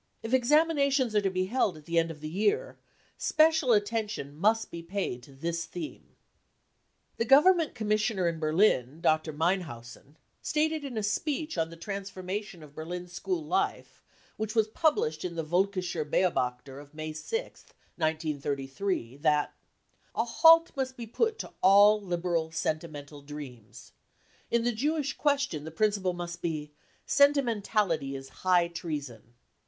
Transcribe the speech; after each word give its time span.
If 0.23 0.33
examinations 0.33 1.15
are 1.15 1.19
held 1.21 1.75
at 1.77 1.81
m 1.81 1.85
the 1.85 1.99
end 1.99 2.09
of 2.09 2.21
the 2.21 2.27
year, 2.27 2.79
special 3.19 3.71
attention 3.71 4.33
must 4.35 4.71
be 4.71 4.81
paid 4.81 5.21
to 5.21 5.31
this 5.31 5.65
theme." 5.65 5.83
* 5.83 5.83
l88 5.83 5.87
BROWN 5.93 5.97
BOOK 6.09 6.17
OF 6.17 6.37
THE 6.41 6.87
HITLER 6.87 6.93
TERROR 6.97 7.17
The 7.17 7.29
Government 7.59 7.75
commissioner 7.75 8.27
in 8.27 8.39
Berlin, 8.39 9.01
Dr. 9.01 9.31
Mein 9.31 9.61
shausen, 9.65 10.15
stated 10.41 10.83
in 10.83 10.97
a 10.97 11.03
speech 11.03 11.55
on 11.55 11.69
the 11.69 11.77
transformation 11.77 12.63
of 12.63 12.73
Berlin 12.73 13.07
school 13.07 13.45
life, 13.45 14.01
which 14.37 14.55
was 14.55 14.69
published 14.69 15.23
in 15.23 15.35
the 15.35 15.45
Vdlkischer 15.45 16.09
Beobachter 16.09 16.81
of 16.81 16.95
May 16.95 17.11
6th, 17.13 17.65
1933, 17.97 19.09
t 19.09 19.17
^ 19.17 19.21
iat:" 19.21 19.49
A 20.15 20.25
halt 20.25 20.71
must 20.75 20.97
be 20.97 21.05
put 21.05 21.37
to 21.37 21.53
all 21.61 22.01
liberal 22.01 22.51
sentimental 22.51 23.21
dreams.... 23.21 23.91
In 24.49 24.63
the 24.63 24.71
Jewish 24.71 25.13
question 25.15 25.63
the 25.63 25.69
principle 25.69 26.13
must 26.13 26.41
be: 26.41 26.71
c 26.71 26.71
Sentimentality 27.05 28.15
is 28.15 28.29
high 28.43 28.67
treason. 28.67 29.35